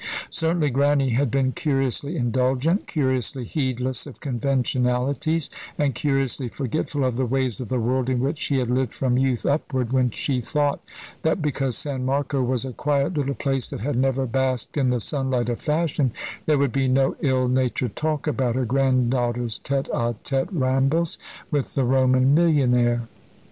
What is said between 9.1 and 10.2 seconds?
youth upward, when